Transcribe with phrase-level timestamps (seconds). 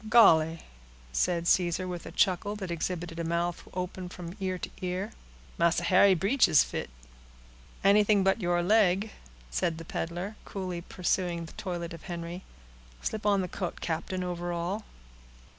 [0.09, 0.63] "Golly!"
[1.13, 5.11] said Caesar, with a chuckle, that exhibited a mouth open from ear to ear,
[5.59, 6.89] "Massa Harry breeches fit."
[7.83, 9.11] "Anything but your leg,"
[9.51, 12.43] said the peddler, coolly pursuing the toilet of Henry.
[13.03, 14.85] "Slip on the coat, captain, over all.